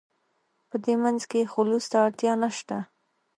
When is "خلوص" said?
1.53-1.85